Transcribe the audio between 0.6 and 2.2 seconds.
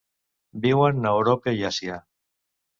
Viuen a Europa i Àsia.